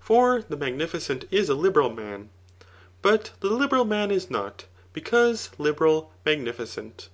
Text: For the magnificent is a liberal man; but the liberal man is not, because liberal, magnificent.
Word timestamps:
For 0.00 0.40
the 0.40 0.56
magnificent 0.56 1.26
is 1.30 1.50
a 1.50 1.54
liberal 1.54 1.90
man; 1.90 2.30
but 3.02 3.32
the 3.40 3.50
liberal 3.50 3.84
man 3.84 4.10
is 4.10 4.30
not, 4.30 4.64
because 4.94 5.50
liberal, 5.58 6.14
magnificent. 6.24 7.10